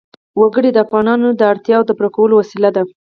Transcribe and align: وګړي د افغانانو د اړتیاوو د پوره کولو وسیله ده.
وګړي 0.39 0.69
د 0.73 0.77
افغانانو 0.85 1.27
د 1.39 1.41
اړتیاوو 1.51 1.87
د 1.87 1.91
پوره 1.97 2.09
کولو 2.15 2.33
وسیله 2.41 2.69
ده. 2.75 2.83